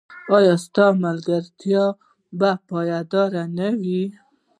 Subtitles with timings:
[0.35, 1.83] ایا ستاسو ملګرتیا
[2.39, 4.03] به پایداره نه وي؟